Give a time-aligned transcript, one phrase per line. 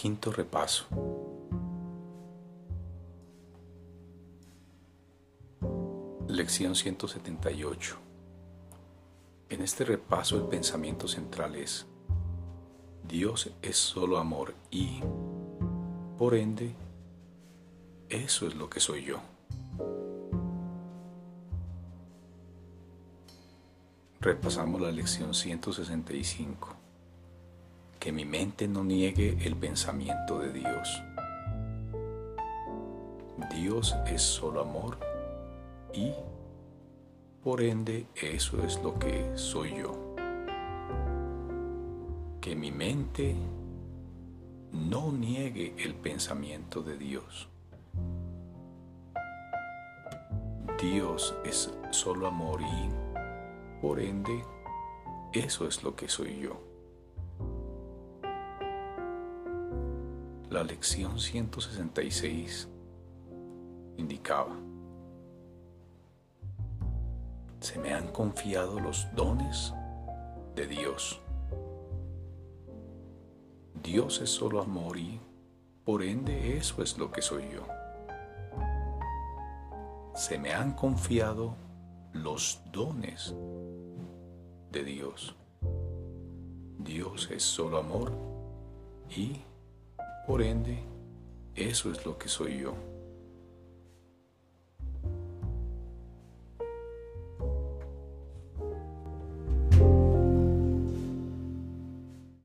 [0.00, 0.86] Quinto repaso.
[6.26, 7.98] Lección 178.
[9.50, 11.86] En este repaso el pensamiento central es,
[13.06, 15.02] Dios es solo amor y,
[16.16, 16.74] por ende,
[18.08, 19.20] eso es lo que soy yo.
[24.18, 26.89] Repasamos la lección 165.
[28.00, 31.02] Que mi mente no niegue el pensamiento de Dios.
[33.54, 34.96] Dios es solo amor
[35.92, 36.10] y,
[37.44, 40.14] por ende, eso es lo que soy yo.
[42.40, 43.36] Que mi mente
[44.72, 47.48] no niegue el pensamiento de Dios.
[50.80, 52.88] Dios es solo amor y
[53.82, 54.42] por ende,
[55.34, 56.69] eso es lo que soy yo.
[60.50, 62.68] La lección 166
[63.96, 64.56] indicaba,
[67.60, 69.72] se me han confiado los dones
[70.56, 71.20] de Dios.
[73.80, 75.20] Dios es solo amor y
[75.84, 77.64] por ende eso es lo que soy yo.
[80.16, 81.54] Se me han confiado
[82.12, 83.36] los dones
[84.72, 85.36] de Dios.
[86.78, 88.12] Dios es solo amor
[89.08, 89.36] y,
[90.30, 90.78] por ende,
[91.56, 92.99] eso es lo que soy yo.